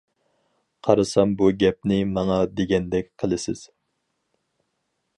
قارىسام 0.87 1.35
بۇ 1.41 1.51
گەپنى 1.65 2.01
ماڭا 2.15 2.39
دېگەندەك 2.61 3.15
قىلىسىز. 3.25 3.63